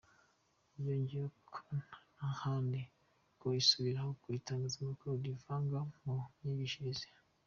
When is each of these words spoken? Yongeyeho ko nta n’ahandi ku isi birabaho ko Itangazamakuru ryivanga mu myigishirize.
Yongeyeho 0.83 1.29
ko 1.53 1.59
nta 1.83 1.97
n’ahandi 2.17 2.81
ku 3.37 3.45
isi 3.59 3.75
birabaho 3.85 4.11
ko 4.21 4.27
Itangazamakuru 4.39 5.19
ryivanga 5.21 5.77
mu 6.03 6.13
myigishirize. 6.39 7.07